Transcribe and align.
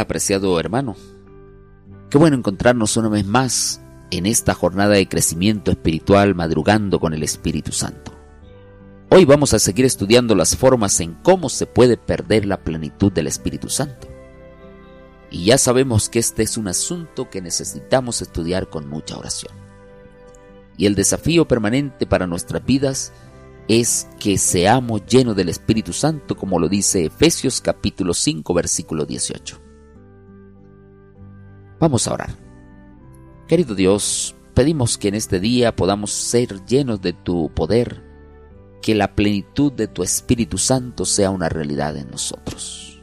apreciado 0.00 0.58
hermano. 0.58 0.96
Qué 2.10 2.18
bueno 2.18 2.36
encontrarnos 2.36 2.96
una 2.96 3.08
vez 3.08 3.24
más 3.26 3.80
en 4.10 4.26
esta 4.26 4.54
jornada 4.54 4.94
de 4.94 5.08
crecimiento 5.08 5.70
espiritual 5.70 6.34
madrugando 6.34 7.00
con 7.00 7.14
el 7.14 7.22
Espíritu 7.22 7.72
Santo. 7.72 8.12
Hoy 9.10 9.24
vamos 9.24 9.54
a 9.54 9.58
seguir 9.58 9.84
estudiando 9.84 10.34
las 10.34 10.56
formas 10.56 11.00
en 11.00 11.14
cómo 11.22 11.48
se 11.48 11.66
puede 11.66 11.96
perder 11.96 12.46
la 12.46 12.62
plenitud 12.64 13.12
del 13.12 13.26
Espíritu 13.26 13.68
Santo. 13.68 14.08
Y 15.30 15.46
ya 15.46 15.58
sabemos 15.58 16.08
que 16.08 16.18
este 16.18 16.42
es 16.42 16.56
un 16.56 16.68
asunto 16.68 17.28
que 17.30 17.40
necesitamos 17.40 18.22
estudiar 18.22 18.68
con 18.68 18.88
mucha 18.88 19.16
oración. 19.16 19.52
Y 20.76 20.86
el 20.86 20.94
desafío 20.94 21.46
permanente 21.46 22.06
para 22.06 22.26
nuestras 22.26 22.64
vidas 22.64 23.12
es 23.68 24.08
que 24.20 24.38
seamos 24.38 25.06
llenos 25.06 25.36
del 25.36 25.48
Espíritu 25.48 25.92
Santo, 25.92 26.36
como 26.36 26.58
lo 26.58 26.68
dice 26.68 27.06
Efesios 27.06 27.60
capítulo 27.60 28.14
5, 28.14 28.54
versículo 28.54 29.06
18. 29.06 29.60
Vamos 31.84 32.08
a 32.08 32.14
orar. 32.14 32.30
Querido 33.46 33.74
Dios, 33.74 34.34
pedimos 34.54 34.96
que 34.96 35.08
en 35.08 35.14
este 35.14 35.38
día 35.38 35.76
podamos 35.76 36.12
ser 36.12 36.64
llenos 36.64 37.02
de 37.02 37.12
tu 37.12 37.50
poder, 37.52 38.02
que 38.80 38.94
la 38.94 39.14
plenitud 39.14 39.70
de 39.70 39.86
tu 39.86 40.02
Espíritu 40.02 40.56
Santo 40.56 41.04
sea 41.04 41.28
una 41.28 41.50
realidad 41.50 41.94
en 41.98 42.10
nosotros. 42.10 43.02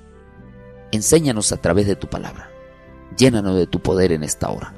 Enséñanos 0.92 1.52
a 1.52 1.58
través 1.58 1.86
de 1.86 1.96
tu 1.96 2.08
palabra. 2.08 2.50
Llénanos 3.16 3.56
de 3.56 3.68
tu 3.68 3.82
poder 3.82 4.14
en 4.14 4.24
esta 4.24 4.50
hora. 4.50 4.74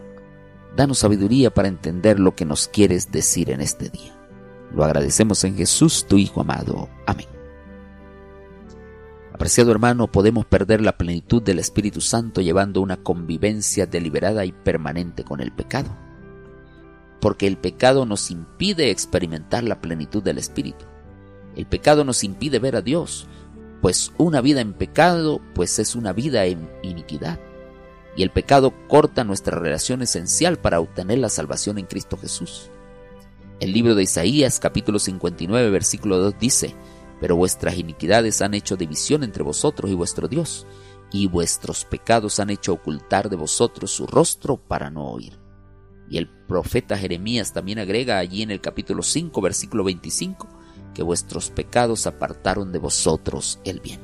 Danos 0.75 0.97
sabiduría 0.97 1.53
para 1.53 1.69
entender 1.69 2.19
lo 2.19 2.35
que 2.35 2.43
nos 2.43 2.67
quieres 2.67 3.09
decir 3.09 3.51
en 3.51 3.61
este 3.61 3.87
día. 3.87 4.19
Lo 4.73 4.83
agradecemos 4.83 5.45
en 5.45 5.55
Jesús, 5.55 6.05
tu 6.09 6.17
Hijo 6.17 6.41
amado. 6.41 6.89
Amén. 7.07 7.27
Apreciado 9.33 9.71
hermano, 9.71 10.11
podemos 10.11 10.45
perder 10.45 10.81
la 10.81 10.95
plenitud 10.95 11.41
del 11.41 11.57
Espíritu 11.57 12.01
Santo 12.01 12.39
llevando 12.39 12.81
una 12.81 12.97
convivencia 12.97 13.87
deliberada 13.87 14.45
y 14.45 14.51
permanente 14.51 15.23
con 15.23 15.41
el 15.41 15.51
pecado. 15.51 15.89
Porque 17.19 17.47
el 17.47 17.57
pecado 17.57 18.05
nos 18.05 18.29
impide 18.29 18.91
experimentar 18.91 19.63
la 19.63 19.81
plenitud 19.81 20.21
del 20.21 20.37
Espíritu. 20.37 20.85
El 21.55 21.65
pecado 21.65 22.03
nos 22.03 22.23
impide 22.23 22.59
ver 22.59 22.75
a 22.75 22.83
Dios, 22.83 23.27
pues 23.81 24.11
una 24.19 24.39
vida 24.39 24.61
en 24.61 24.73
pecado 24.73 25.41
pues 25.55 25.79
es 25.79 25.95
una 25.95 26.13
vida 26.13 26.45
en 26.45 26.69
iniquidad. 26.83 27.39
Y 28.15 28.21
el 28.21 28.29
pecado 28.29 28.71
corta 28.87 29.23
nuestra 29.23 29.57
relación 29.57 30.03
esencial 30.03 30.59
para 30.59 30.79
obtener 30.79 31.17
la 31.17 31.29
salvación 31.29 31.79
en 31.79 31.87
Cristo 31.87 32.17
Jesús. 32.17 32.69
El 33.59 33.73
libro 33.73 33.95
de 33.95 34.03
Isaías 34.03 34.59
capítulo 34.59 34.99
59 34.99 35.71
versículo 35.71 36.19
2 36.19 36.35
dice, 36.39 36.75
Pero 37.19 37.35
vuestras 37.35 37.77
iniquidades 37.77 38.41
han 38.41 38.53
hecho 38.53 38.75
división 38.75 39.23
entre 39.23 39.43
vosotros 39.43 39.91
y 39.91 39.93
vuestro 39.93 40.27
Dios, 40.27 40.67
y 41.11 41.27
vuestros 41.27 41.85
pecados 41.85 42.39
han 42.39 42.49
hecho 42.49 42.73
ocultar 42.73 43.29
de 43.29 43.35
vosotros 43.35 43.91
su 43.91 44.07
rostro 44.07 44.57
para 44.57 44.89
no 44.89 45.05
oír. 45.11 45.39
Y 46.09 46.17
el 46.17 46.27
profeta 46.27 46.97
Jeremías 46.97 47.53
también 47.53 47.79
agrega 47.79 48.17
allí 48.17 48.41
en 48.41 48.51
el 48.51 48.61
capítulo 48.61 49.03
5 49.03 49.39
versículo 49.41 49.83
25, 49.83 50.47
que 50.93 51.03
vuestros 51.03 51.49
pecados 51.49 52.07
apartaron 52.07 52.71
de 52.71 52.79
vosotros 52.79 53.59
el 53.63 53.79
bien. 53.79 53.99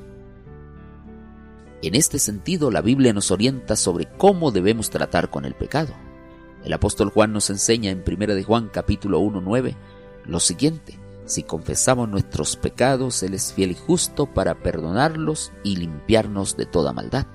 En 1.81 1.95
este 1.95 2.19
sentido, 2.19 2.71
la 2.71 2.81
Biblia 2.81 3.13
nos 3.13 3.31
orienta 3.31 3.75
sobre 3.75 4.05
cómo 4.17 4.52
debemos 4.52 4.89
tratar 4.89 5.30
con 5.30 5.45
el 5.45 5.55
pecado. 5.55 5.93
El 6.63 6.73
apóstol 6.73 7.09
Juan 7.09 7.31
nos 7.31 7.49
enseña 7.49 7.89
en 7.89 8.03
1 8.05 8.35
de 8.35 8.43
Juan 8.43 8.69
capítulo 8.71 9.19
1, 9.19 9.41
9 9.41 9.77
lo 10.25 10.39
siguiente, 10.39 10.99
si 11.30 11.44
confesamos 11.44 12.09
nuestros 12.09 12.58
pecados, 12.58 13.22
Él 13.22 13.35
es 13.35 13.53
fiel 13.53 13.72
y 13.72 13.75
justo 13.75 14.25
para 14.25 14.63
perdonarlos 14.63 15.52
y 15.63 15.75
limpiarnos 15.75 16.58
de 16.58 16.66
toda 16.66 16.91
maldad. 16.91 17.27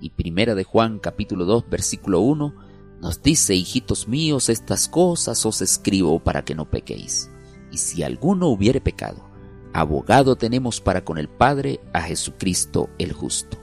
Y 0.00 0.12
1 0.18 0.56
de 0.56 0.64
Juan 0.64 0.98
capítulo 0.98 1.44
2 1.44 1.70
versículo 1.70 2.18
1 2.18 2.52
nos 3.00 3.22
dice, 3.22 3.54
hijitos 3.54 4.08
míos, 4.08 4.48
estas 4.48 4.88
cosas 4.88 5.46
os 5.46 5.62
escribo 5.62 6.18
para 6.18 6.44
que 6.44 6.56
no 6.56 6.68
pequéis. 6.68 7.30
Y 7.70 7.78
si 7.78 8.02
alguno 8.02 8.48
hubiere 8.48 8.80
pecado, 8.80 9.24
abogado 9.72 10.34
tenemos 10.34 10.80
para 10.80 11.04
con 11.04 11.16
el 11.16 11.28
Padre 11.28 11.78
a 11.92 12.02
Jesucristo 12.02 12.90
el 12.98 13.12
justo. 13.12 13.56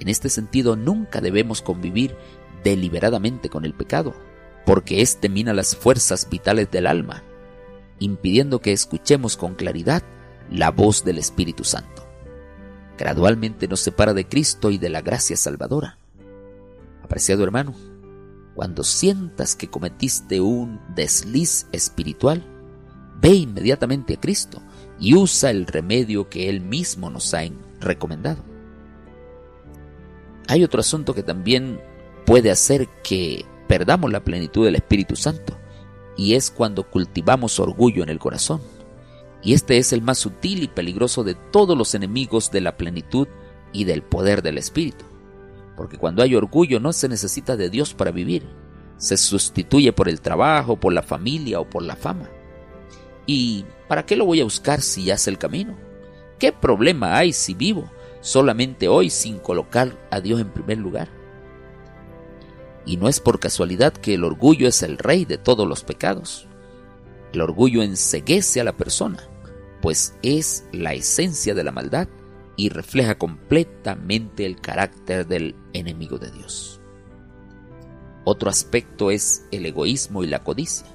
En 0.00 0.08
este 0.08 0.30
sentido, 0.30 0.74
nunca 0.74 1.20
debemos 1.20 1.62
convivir 1.62 2.16
deliberadamente 2.64 3.48
con 3.50 3.64
el 3.64 3.72
pecado, 3.72 4.14
porque 4.66 5.00
éste 5.00 5.28
mina 5.28 5.54
las 5.54 5.76
fuerzas 5.76 6.28
vitales 6.28 6.72
del 6.72 6.88
alma, 6.88 7.22
impidiendo 7.98 8.60
que 8.60 8.72
escuchemos 8.72 9.36
con 9.36 9.54
claridad 9.54 10.02
la 10.50 10.70
voz 10.70 11.04
del 11.04 11.18
Espíritu 11.18 11.64
Santo. 11.64 12.06
Gradualmente 12.98 13.68
nos 13.68 13.80
separa 13.80 14.14
de 14.14 14.26
Cristo 14.26 14.70
y 14.70 14.78
de 14.78 14.88
la 14.88 15.02
gracia 15.02 15.36
salvadora. 15.36 15.98
Apreciado 17.02 17.44
hermano, 17.44 17.74
cuando 18.54 18.84
sientas 18.84 19.54
que 19.54 19.68
cometiste 19.68 20.40
un 20.40 20.80
desliz 20.94 21.66
espiritual, 21.72 22.42
ve 23.20 23.34
inmediatamente 23.34 24.14
a 24.14 24.20
Cristo 24.20 24.62
y 24.98 25.14
usa 25.14 25.50
el 25.50 25.66
remedio 25.66 26.28
que 26.28 26.48
Él 26.48 26.62
mismo 26.62 27.10
nos 27.10 27.34
ha 27.34 27.42
recomendado. 27.80 28.42
Hay 30.48 30.64
otro 30.64 30.80
asunto 30.80 31.14
que 31.14 31.22
también 31.22 31.80
puede 32.24 32.50
hacer 32.50 32.88
que 33.02 33.44
perdamos 33.68 34.10
la 34.10 34.24
plenitud 34.24 34.64
del 34.64 34.76
Espíritu 34.76 35.16
Santo, 35.16 35.58
y 36.16 36.34
es 36.34 36.50
cuando 36.50 36.84
cultivamos 36.84 37.60
orgullo 37.60 38.02
en 38.02 38.08
el 38.08 38.18
corazón. 38.18 38.60
Y 39.42 39.54
este 39.54 39.78
es 39.78 39.92
el 39.92 40.02
más 40.02 40.18
sutil 40.18 40.62
y 40.62 40.68
peligroso 40.68 41.22
de 41.22 41.34
todos 41.34 41.76
los 41.76 41.94
enemigos 41.94 42.50
de 42.50 42.60
la 42.60 42.76
plenitud 42.76 43.28
y 43.72 43.84
del 43.84 44.02
poder 44.02 44.42
del 44.42 44.58
Espíritu. 44.58 45.04
Porque 45.76 45.98
cuando 45.98 46.22
hay 46.22 46.34
orgullo 46.34 46.80
no 46.80 46.92
se 46.92 47.08
necesita 47.08 47.56
de 47.56 47.70
Dios 47.70 47.94
para 47.94 48.10
vivir, 48.10 48.44
se 48.96 49.16
sustituye 49.16 49.92
por 49.92 50.08
el 50.08 50.20
trabajo, 50.20 50.80
por 50.80 50.92
la 50.92 51.02
familia 51.02 51.60
o 51.60 51.68
por 51.68 51.82
la 51.82 51.96
fama. 51.96 52.30
¿Y 53.26 53.64
para 53.88 54.06
qué 54.06 54.16
lo 54.16 54.24
voy 54.24 54.40
a 54.40 54.44
buscar 54.44 54.80
si 54.80 55.04
ya 55.04 55.14
es 55.14 55.28
el 55.28 55.38
camino? 55.38 55.76
¿Qué 56.38 56.52
problema 56.52 57.16
hay 57.16 57.32
si 57.32 57.54
vivo 57.54 57.90
solamente 58.20 58.88
hoy 58.88 59.10
sin 59.10 59.38
colocar 59.38 60.08
a 60.10 60.20
Dios 60.20 60.40
en 60.40 60.50
primer 60.50 60.78
lugar? 60.78 61.08
Y 62.86 62.96
no 62.96 63.08
es 63.08 63.20
por 63.20 63.40
casualidad 63.40 63.92
que 63.92 64.14
el 64.14 64.24
orgullo 64.24 64.68
es 64.68 64.82
el 64.82 64.96
rey 64.96 65.24
de 65.24 65.36
todos 65.36 65.68
los 65.68 65.84
pecados. 65.84 66.46
El 67.32 67.42
orgullo 67.42 67.82
enseguece 67.82 68.60
a 68.60 68.64
la 68.64 68.76
persona, 68.76 69.18
pues 69.82 70.14
es 70.22 70.64
la 70.72 70.94
esencia 70.94 71.54
de 71.54 71.64
la 71.64 71.72
maldad 71.72 72.08
y 72.56 72.70
refleja 72.70 73.18
completamente 73.18 74.46
el 74.46 74.60
carácter 74.60 75.26
del 75.26 75.54
enemigo 75.72 76.18
de 76.18 76.30
Dios. 76.30 76.80
Otro 78.24 78.50
aspecto 78.50 79.10
es 79.10 79.46
el 79.52 79.66
egoísmo 79.66 80.24
y 80.24 80.26
la 80.26 80.42
codicia. 80.42 80.86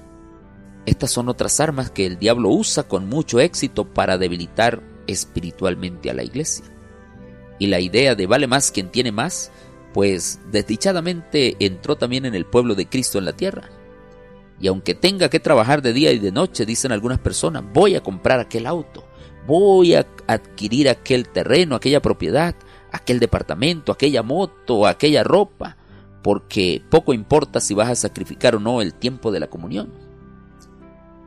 Estas 0.84 1.10
son 1.10 1.28
otras 1.28 1.60
armas 1.60 1.90
que 1.90 2.04
el 2.06 2.18
diablo 2.18 2.50
usa 2.50 2.82
con 2.82 3.08
mucho 3.08 3.38
éxito 3.38 3.86
para 3.86 4.18
debilitar 4.18 4.82
espiritualmente 5.06 6.10
a 6.10 6.14
la 6.14 6.24
iglesia. 6.24 6.64
Y 7.58 7.68
la 7.68 7.80
idea 7.80 8.14
de 8.14 8.26
vale 8.26 8.48
más 8.48 8.72
quien 8.72 8.90
tiene 8.90 9.12
más 9.12 9.52
pues 9.92 10.40
desdichadamente 10.50 11.56
entró 11.60 11.96
también 11.96 12.24
en 12.24 12.34
el 12.34 12.46
pueblo 12.46 12.74
de 12.74 12.86
Cristo 12.86 13.18
en 13.18 13.26
la 13.26 13.32
tierra. 13.32 13.70
Y 14.60 14.68
aunque 14.68 14.94
tenga 14.94 15.28
que 15.28 15.40
trabajar 15.40 15.82
de 15.82 15.92
día 15.92 16.12
y 16.12 16.18
de 16.18 16.32
noche, 16.32 16.64
dicen 16.64 16.92
algunas 16.92 17.18
personas, 17.18 17.64
voy 17.72 17.94
a 17.96 18.02
comprar 18.02 18.40
aquel 18.40 18.66
auto, 18.66 19.04
voy 19.46 19.94
a 19.94 20.06
adquirir 20.26 20.88
aquel 20.88 21.28
terreno, 21.28 21.74
aquella 21.74 22.00
propiedad, 22.00 22.54
aquel 22.92 23.18
departamento, 23.18 23.92
aquella 23.92 24.22
moto, 24.22 24.86
aquella 24.86 25.24
ropa, 25.24 25.76
porque 26.22 26.82
poco 26.88 27.12
importa 27.12 27.60
si 27.60 27.74
vas 27.74 27.90
a 27.90 27.96
sacrificar 27.96 28.54
o 28.54 28.60
no 28.60 28.80
el 28.80 28.94
tiempo 28.94 29.32
de 29.32 29.40
la 29.40 29.48
comunión. 29.48 29.92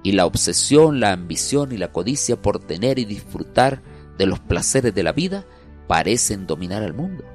Y 0.01 0.13
la 0.13 0.25
obsesión, 0.25 0.99
la 0.99 1.11
ambición 1.11 1.71
y 1.71 1.77
la 1.77 1.91
codicia 1.91 2.41
por 2.41 2.59
tener 2.59 2.99
y 2.99 3.05
disfrutar 3.05 3.81
de 4.17 4.27
los 4.27 4.39
placeres 4.39 4.93
de 4.93 5.03
la 5.03 5.11
vida 5.11 5.45
parecen 5.87 6.47
dominar 6.47 6.83
al 6.83 6.93
mundo 6.93 7.25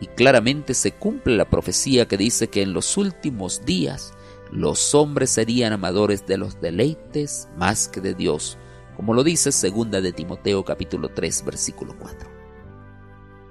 y 0.00 0.06
claramente 0.06 0.74
se 0.74 0.92
cumple 0.92 1.36
la 1.36 1.48
profecía 1.48 2.06
que 2.06 2.16
dice 2.16 2.48
que 2.48 2.62
en 2.62 2.72
los 2.72 2.96
últimos 2.96 3.64
días 3.64 4.12
los 4.52 4.94
hombres 4.94 5.30
serían 5.30 5.72
amadores 5.72 6.26
de 6.26 6.38
los 6.38 6.60
deleites 6.60 7.48
más 7.56 7.88
que 7.88 8.00
de 8.00 8.14
Dios, 8.14 8.58
como 8.96 9.14
lo 9.14 9.22
dice 9.22 9.52
segunda 9.52 10.00
de 10.00 10.12
Timoteo 10.12 10.64
capítulo 10.64 11.10
3 11.10 11.44
versículo 11.44 11.96
4. 11.98 12.30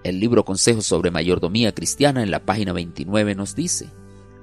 El 0.03 0.19
libro 0.19 0.45
Consejos 0.45 0.85
sobre 0.85 1.11
Mayordomía 1.11 1.73
Cristiana 1.73 2.23
en 2.23 2.31
la 2.31 2.45
página 2.45 2.71
29 2.71 3.35
nos 3.35 3.55
dice, 3.55 3.89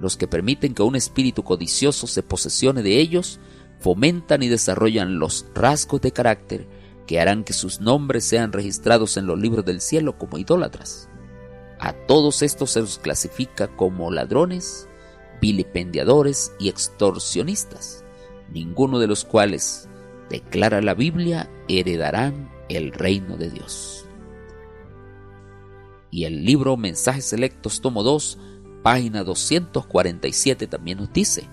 los 0.00 0.16
que 0.16 0.28
permiten 0.28 0.74
que 0.74 0.82
un 0.82 0.96
espíritu 0.96 1.42
codicioso 1.42 2.06
se 2.06 2.22
posesione 2.22 2.82
de 2.82 2.98
ellos, 2.98 3.40
fomentan 3.80 4.42
y 4.42 4.48
desarrollan 4.48 5.18
los 5.18 5.46
rasgos 5.54 6.00
de 6.00 6.12
carácter 6.12 6.68
que 7.06 7.20
harán 7.20 7.44
que 7.44 7.52
sus 7.52 7.80
nombres 7.80 8.24
sean 8.24 8.52
registrados 8.52 9.16
en 9.16 9.26
los 9.26 9.38
libros 9.38 9.64
del 9.64 9.80
cielo 9.80 10.18
como 10.18 10.38
idólatras. 10.38 11.08
A 11.84 11.92
todos 11.92 12.40
estos 12.40 12.70
se 12.70 12.80
los 12.80 12.98
clasifica 12.98 13.68
como 13.68 14.10
ladrones, 14.10 14.88
vilipendiadores 15.42 16.50
y 16.58 16.70
extorsionistas, 16.70 18.06
ninguno 18.50 18.98
de 18.98 19.06
los 19.06 19.26
cuales, 19.26 19.86
declara 20.30 20.80
la 20.80 20.94
Biblia, 20.94 21.50
heredarán 21.68 22.50
el 22.70 22.90
reino 22.90 23.36
de 23.36 23.50
Dios. 23.50 24.06
Y 26.10 26.24
el 26.24 26.46
libro 26.46 26.78
Mensajes 26.78 27.26
Selectos, 27.26 27.82
tomo 27.82 28.02
2, 28.02 28.38
página 28.82 29.22
247 29.22 30.66
también 30.66 30.96
nos 30.96 31.12
dice, 31.12 31.50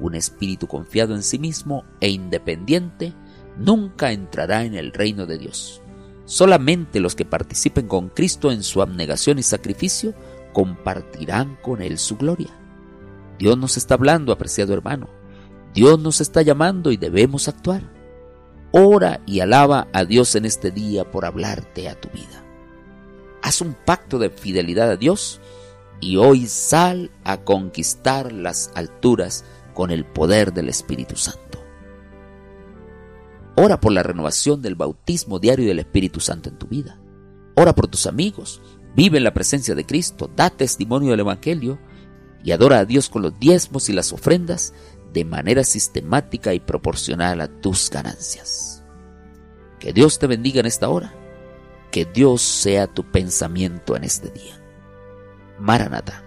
un 0.00 0.14
espíritu 0.14 0.66
confiado 0.66 1.14
en 1.14 1.22
sí 1.22 1.38
mismo 1.38 1.84
e 2.00 2.08
independiente 2.08 3.12
nunca 3.58 4.12
entrará 4.12 4.64
en 4.64 4.76
el 4.76 4.92
reino 4.92 5.26
de 5.26 5.36
Dios. 5.36 5.82
Solamente 6.24 7.00
los 7.00 7.14
que 7.14 7.24
participen 7.24 7.86
con 7.86 8.08
Cristo 8.08 8.50
en 8.50 8.62
su 8.62 8.80
abnegación 8.80 9.38
y 9.38 9.42
sacrificio 9.42 10.14
compartirán 10.52 11.56
con 11.62 11.82
Él 11.82 11.98
su 11.98 12.16
gloria. 12.16 12.50
Dios 13.38 13.58
nos 13.58 13.76
está 13.76 13.94
hablando, 13.94 14.32
apreciado 14.32 14.72
hermano. 14.72 15.08
Dios 15.74 15.98
nos 15.98 16.20
está 16.20 16.42
llamando 16.42 16.92
y 16.92 16.96
debemos 16.96 17.48
actuar. 17.48 17.82
Ora 18.72 19.20
y 19.26 19.40
alaba 19.40 19.88
a 19.92 20.04
Dios 20.04 20.34
en 20.34 20.44
este 20.44 20.70
día 20.70 21.10
por 21.10 21.24
hablarte 21.24 21.88
a 21.88 22.00
tu 22.00 22.08
vida. 22.10 22.44
Haz 23.42 23.60
un 23.60 23.74
pacto 23.74 24.18
de 24.18 24.30
fidelidad 24.30 24.90
a 24.90 24.96
Dios 24.96 25.40
y 26.00 26.16
hoy 26.16 26.46
sal 26.46 27.10
a 27.24 27.38
conquistar 27.38 28.32
las 28.32 28.70
alturas 28.74 29.44
con 29.74 29.90
el 29.90 30.04
poder 30.04 30.52
del 30.52 30.68
Espíritu 30.68 31.16
Santo. 31.16 31.63
Ora 33.64 33.80
por 33.80 33.92
la 33.92 34.02
renovación 34.02 34.60
del 34.60 34.74
bautismo 34.74 35.38
diario 35.38 35.66
del 35.66 35.78
Espíritu 35.78 36.20
Santo 36.20 36.50
en 36.50 36.58
tu 36.58 36.66
vida. 36.66 36.98
Ora 37.54 37.74
por 37.74 37.88
tus 37.88 38.06
amigos. 38.06 38.60
Vive 38.94 39.16
en 39.16 39.24
la 39.24 39.32
presencia 39.32 39.74
de 39.74 39.86
Cristo. 39.86 40.30
Da 40.36 40.50
testimonio 40.50 41.12
del 41.12 41.20
Evangelio 41.20 41.78
y 42.42 42.52
adora 42.52 42.80
a 42.80 42.84
Dios 42.84 43.08
con 43.08 43.22
los 43.22 43.40
diezmos 43.40 43.88
y 43.88 43.94
las 43.94 44.12
ofrendas 44.12 44.74
de 45.14 45.24
manera 45.24 45.64
sistemática 45.64 46.52
y 46.52 46.60
proporcional 46.60 47.40
a 47.40 47.48
tus 47.48 47.88
ganancias. 47.88 48.84
Que 49.80 49.94
Dios 49.94 50.18
te 50.18 50.26
bendiga 50.26 50.60
en 50.60 50.66
esta 50.66 50.90
hora. 50.90 51.14
Que 51.90 52.04
Dios 52.04 52.42
sea 52.42 52.86
tu 52.86 53.10
pensamiento 53.10 53.96
en 53.96 54.04
este 54.04 54.28
día. 54.28 54.60
Maranata 55.58 56.22